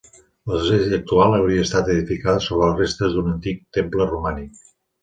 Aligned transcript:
L'església 0.51 0.97
actual 1.01 1.35
hauria 1.39 1.67
estat 1.67 1.93
edificada 1.97 2.43
sobre 2.49 2.71
les 2.71 2.81
restes 2.85 3.15
d'un 3.19 3.33
antic 3.37 3.65
temple 3.81 4.11
romànic. 4.15 4.63